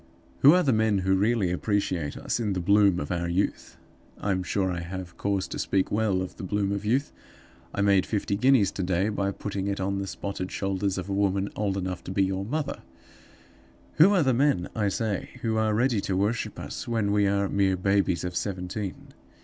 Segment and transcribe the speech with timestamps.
[0.39, 3.77] Who are the men who really appreciate us in the bloom of our youth
[4.19, 7.13] (I'm sure I have cause to speak well of the bloom of youth;
[7.71, 11.13] I made fifty guineas to day by putting it on the spotted shoulders of a
[11.13, 12.81] woman old enough to be your mother)
[13.97, 17.47] who are the men, I say, who are ready to worship us when we are
[17.47, 19.09] mere babies of seventeen?